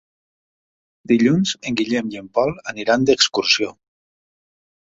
Dilluns 1.11 1.51
en 1.71 1.77
Guillem 1.83 2.09
i 2.15 2.19
en 2.23 2.31
Pol 2.39 2.55
aniran 2.73 3.07
d'excursió. 3.11 3.73